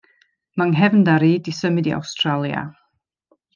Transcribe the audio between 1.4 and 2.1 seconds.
'di symud i